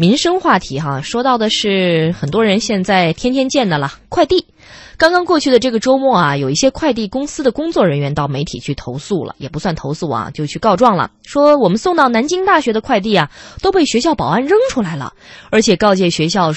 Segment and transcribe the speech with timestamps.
[0.00, 4.46] 民生话题哈，说到的是很多人现在天天见的了，快递。
[4.96, 15.12] 刚刚过去的这个周末啊，有一些快递公司的工作人员到媒体去投诉了，也不算投诉啊，就去告状了，说我们送到南京大学的快递啊，都被学校保安扔出来了，
[15.50, 16.50] 而且告诫学校。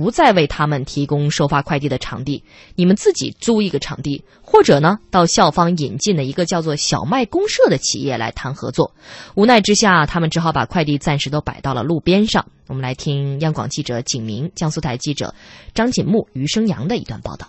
[0.00, 2.44] 不再为他们提供收发快递的场地，
[2.76, 8.94] 你们自己租一个场地，或者呢，到校方引进的一个叫做小麦公社的企业来谈合作。
[9.34, 12.46] 无奈之下，他们只好把快递暂时都摆到了路边上。
[12.68, 15.34] 我们来听央广记者景明、江苏台记者
[15.74, 17.48] 张锦木、余生阳的一段报道。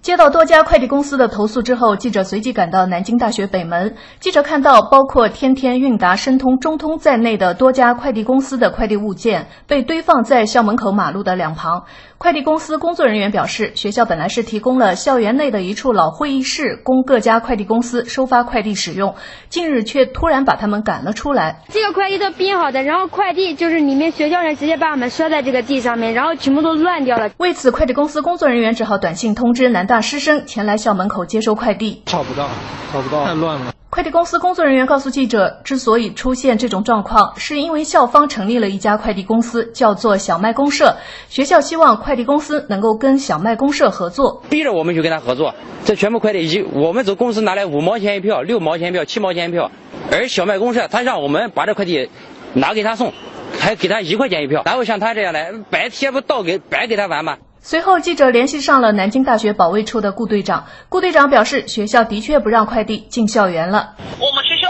[0.00, 3.96] 接到多家快递公司的投诉之后，记者随即赶到南京大学北门。
[4.20, 11.84] 记者看到，包括天天、韵达、申通、中通在内的多家快递公司的快递物件被堆放在校门口马路的两旁。
[12.16, 19.14] 快递公司工作人员表示，学校本来是提供了校园内的一处老会议室，供各家快递公司收发快递使用，
[19.48, 21.62] 近日却突然把他们赶了出来。
[21.68, 27.30] 这个快递都编好的，然后快递就是里面学校人直接把我们摔在这个地上面，然后全部都乱掉了。
[27.36, 32.02] 为此，快递公司工作人员只好短信通知南大师生前来校门口接收快递。
[32.04, 32.46] 找不到，
[32.92, 33.74] 找不到，太乱了。
[33.88, 40.94] 快递公司工作人员告诉记者，之所以出现这种状况，是因为校方成立了一家快递公司，叫做小麦公社。
[41.30, 45.54] 学校希望快递公司能够跟小麦公社合作，逼着我们去跟他合作。
[45.86, 49.70] 这全部快递一，我们走公司拿来五毛钱一票、六毛钱一票、七毛钱一票，
[50.12, 52.10] 而小麦公社他让我们把这快递
[52.52, 53.14] 拿给他送，
[53.58, 54.64] 还给他一块钱一票。
[54.66, 57.38] 哪有像他这样的白贴不倒给白给他玩吗？
[57.68, 60.64] 随后，记者联系上了南京大学保卫处的顾队长。
[60.88, 63.92] 顾队长表示，学校的确不让快递进校园了。
[64.18, 64.64] 我们学校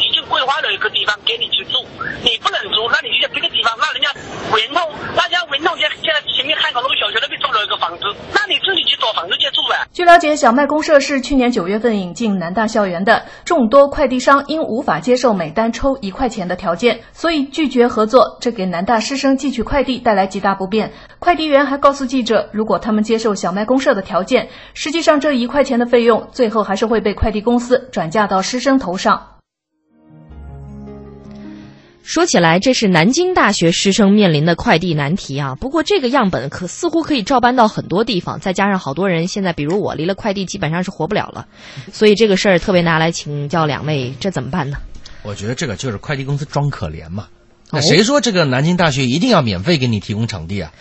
[0.00, 1.84] 已经规划了一个地方给你去住，
[2.24, 4.08] 你不能住，那你就在别的地方，那人家
[4.48, 4.80] 文通，
[5.14, 8.56] 那家文通现现在前面汉口那个小学那边租了一个房子，那你
[8.92, 9.88] 去找房子去住呗。
[9.90, 20.92] 据了解，小麦公社是去年九月份引进南大校园的，众多快递商因无法接受每单抽一块钱的条件，所以拒绝合作，这给南大师生寄取快递带来极大不便。
[21.18, 29.28] 快递员还告诉记者，如果他们接受小麦公社的条件，实际上这一块钱的费用最后还是会被快递公司转嫁到师生头上。
[32.02, 35.54] 说起来，这是南京大学师生面临的快递难题啊。
[35.54, 41.46] 不过这个样本可似乎可以照搬到很多地方，再加上好多人现在，比如我离了快递基本上是活不了了，
[41.92, 44.78] 所以这个事儿特别拿来请教两位，这怎么办呢？
[45.22, 47.28] 我觉得这个就是快递公司装可怜嘛。
[47.70, 50.72] 那谁说这个南京大学一定要免费给你提供场地啊？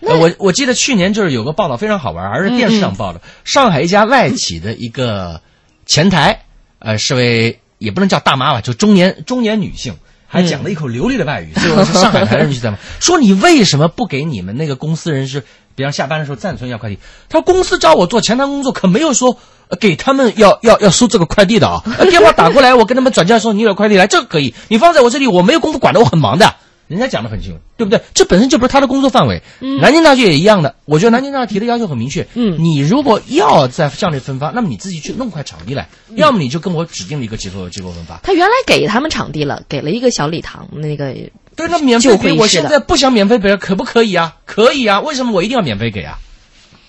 [0.00, 5.40] 我我记得去年就是有个报道非常好玩，还是电视上报的，上海一家外企的一个
[5.86, 6.44] 前台，
[6.78, 9.96] 呃，是位也不能叫大妈吧，就中年中年女性。
[10.30, 12.76] 还讲了一口流利的外语，就是上海台人去在吗？
[13.00, 15.42] 说你为什么不给你们那个公司人士，
[15.74, 16.98] 比方下班的时候暂存要快递？
[17.30, 19.38] 他说公司找我做前台工作，可没有说
[19.80, 21.82] 给他们要要要收这个快递的啊。
[22.10, 24.54] 电话打过来，我跟他们转交说你有快递来，这个可以。
[24.68, 26.54] 你放在我这里，我没有功夫管的，我很忙的。
[26.88, 28.00] 人家讲的很清楚，对不对？
[28.14, 29.42] 这本身就不是他的工作范围。
[29.80, 32.26] 南京大学也一样的，我觉得南京大学提的要求很明确。
[32.34, 38.18] 嗯，你如果要在校内分发，那么你自己去弄块场地来，要么你就跟我指定了一个机构机构分发。
[38.22, 41.14] 他原来给他们场地了，给了一个小礼堂，那个
[41.56, 44.36] 对，那免费给我现在不想免费给，可不可以啊？
[44.46, 46.18] 可以啊，为什么我一定要免费给啊？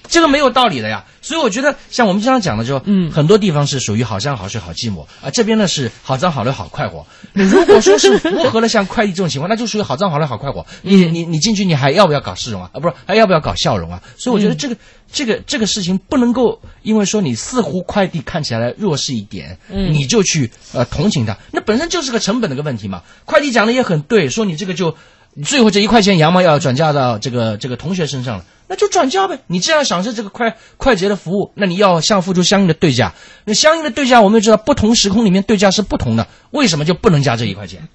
[0.10, 7.06] 这个没有道理的呀，所以我觉得像我们经常讲的，就嗯，很多地方是属于好山好水好寂寞啊，这边呢是好脏好累好快活。
[7.34, 10.66] 你如果说是符合了像快递这种情况， 那就属于好脏好累好快活。
[10.82, 12.72] 你你你进去，你还要不要搞市容啊？
[12.74, 14.02] 啊，不是，还要不要搞笑容啊？
[14.18, 14.76] 所以我觉得这个
[15.12, 23.04] 这个这个事情不能够因为说你似乎快递看起来弱势一点，嗯，你就去呃同情他，那本身就是个成本的一个问题嘛。
[23.26, 24.96] 快递讲的也很对，说你这个就
[25.44, 28.46] 最后这一块钱羊毛要转嫁到这个这个同学身上了。
[28.68, 33.16] 那就转嫁呗，你既然享受这个快快捷的服务，那你要向付出相应的对价。
[33.44, 36.28] 那相应的对价，我们也知道，不同时空里面对价是不同的。
[36.52, 37.88] 为什么就不能加这一块钱？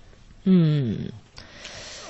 [0.43, 0.97] 嗯，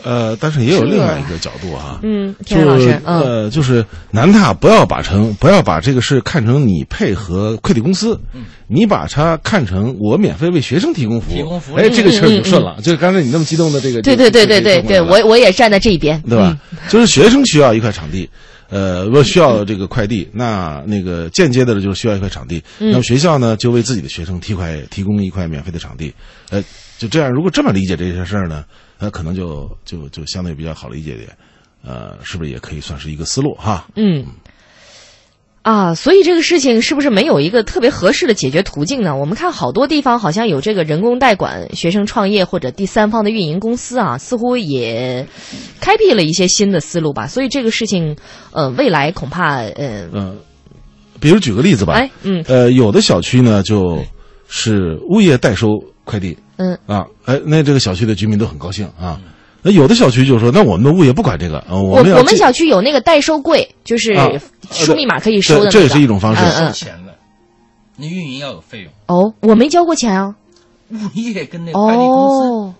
[0.04, 8.20] 呃，但是也有另外一个角度啊，嗯，就是呃，就是南大不要把成不要把这个事看成你配合快递公司，
[8.68, 12.76] 你把它看成我免费为学生提供服务，提供服务，哎，这个事儿就顺了。
[12.82, 16.56] 就刚才你那么激动的这个，对对对对对对，我我也站在这一边，对吧？
[16.88, 18.28] 就是学生需要一块场地。
[18.74, 22.60] 呃，如果需要这个快递，那那个间接的就是需要一块场地。
[22.80, 26.12] 那么学校呢，就为自己的学生提块提供一块免费的场地。
[26.50, 26.60] 呃，
[26.98, 28.64] 就这样，如果这么理解这些事儿呢，
[28.98, 31.28] 那可能就就就相对比较好理解点。
[31.84, 33.86] 呃，是不是也可以算是一个思路哈？
[33.94, 34.26] 嗯。
[35.64, 39.16] 啊，所以这个事情是不是没有一个特别合适的解决途径呢？
[39.16, 45.26] 我们看好多地方好像有这个人工代管学生创业或者第三方的运营公司啊，似乎也
[45.80, 47.26] 开辟了一些新的思路吧。
[47.26, 48.14] 所以这个事情，
[48.52, 50.36] 呃，未来恐怕呃，嗯，
[51.18, 54.04] 比如举个例子吧，哎，嗯，呃，有的小区呢就
[54.46, 55.68] 是物业代收
[56.04, 59.18] 快递，嗯，啊，哎，那这个小区的居民都很高兴啊。
[59.64, 64.28] 那有的小区就说，那我们的物业不管这个，呃、我我们们小区有那个代收柜，就是啊
[64.70, 66.66] 输密码可以收的那个，这这也是一种方式嗯嗯。
[66.66, 67.14] 收钱了，
[67.96, 70.34] 那运营要有费用，哦，我没交过钱啊。
[70.90, 72.48] 物业跟那个快递公司。
[72.50, 72.74] 哦，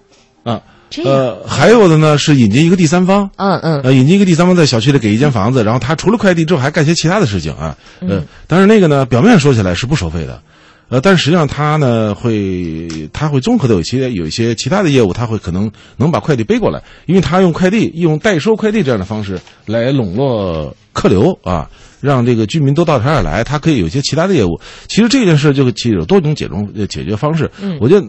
[0.44, 10.40] 啊，这样，呃，还有的呢是引进一个第三方，嗯嗯呃，引进一个第三方在小区里给一间房子，然后他除了快递之后还干些其他的事情啊，呃，但是那个呢，表面说起来是不收费的，
[10.88, 21.70] 呃，但实际上他呢会他会综合的有一些有一些其他的业务，他会可能能把快递背过来，因为他用快递用代收快递这样的方式来笼络客流啊。
[22.04, 24.60] 让这个居民都到他这儿来，他可以有一些其他的业务。
[24.88, 27.50] 其实这件事就其实有多种解中呃解决方式。
[27.62, 28.06] 嗯我觉得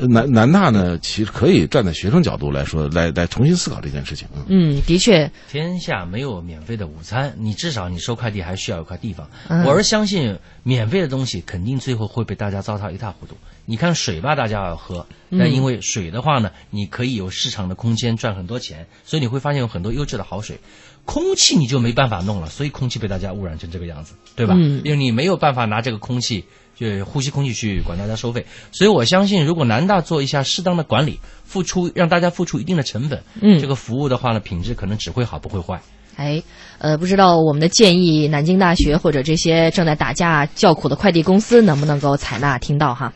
[0.00, 4.26] 呃南南大呢，其实可以站在学生角度来说，来来重新思考这件事情。
[4.34, 9.28] 嗯嗯，的确，天下没有免费的午餐，你至少你收快递还需要一块地方。
[9.48, 13.36] 嗯我是相信免费的东西肯定最后会被大家糟蹋一塌糊涂。
[13.64, 20.58] 你看水吧，大家要喝，嗯但因为水的话呢，你可以有市场的空间赚很多钱，所以你会发现有很多优质的好水。
[21.04, 24.54] 空气你就没办法弄了，所以空气被大家污染成这个样子，对吧？
[24.56, 26.44] 嗯因为你没有办法拿这个空气
[26.76, 35.80] 就呼吸空气去管大家收费，所以我相信，如果南大做一下适当的管理，付出让大家付出一定的成本，嗯这个服务的话呢，品质可能只会好不会坏。
[36.14, 36.42] 哎，
[36.78, 43.12] 呃，不知道我们的建议，南京大学或者这些正在打架叫苦的快递公司能不能够采纳听到哈？